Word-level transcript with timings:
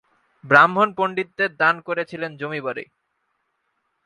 ব্রাহ্মণ 0.43 0.87
পণ্ডিতদের 0.97 1.51
দান 1.57 1.75
করেছিলেন 1.87 2.31
জমি 2.37 2.61
বাড়ি। 2.65 2.85